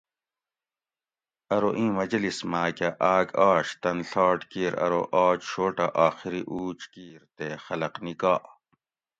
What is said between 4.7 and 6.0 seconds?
ارو آج شوٹہ